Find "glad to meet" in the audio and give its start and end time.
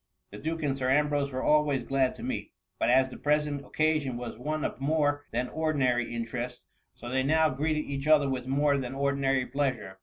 1.83-2.53